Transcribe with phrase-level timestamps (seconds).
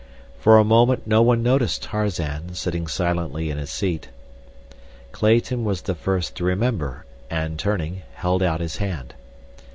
[0.39, 4.09] For a moment no one noticed Tarzan, sitting silently in his seat.
[5.11, 9.13] Clayton was the first to remember, and, turning, held out his hand.